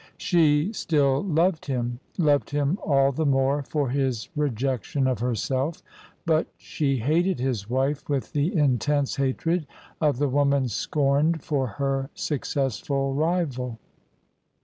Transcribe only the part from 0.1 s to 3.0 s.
She still loved him— loved him